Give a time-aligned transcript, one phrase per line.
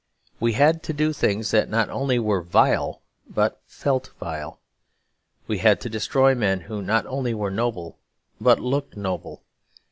[0.39, 4.59] We had to do things that not only were vile, but felt vile.
[5.45, 7.99] We had to destroy men who not only were noble,
[8.39, 9.43] but looked noble.